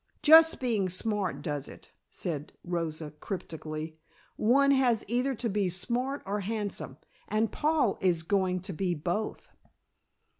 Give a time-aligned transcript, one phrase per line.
[0.23, 3.99] "Just being smart does it," said Rosa cryptically.
[4.35, 9.51] "One has either to be smart or handsome, and Paul is going to be both."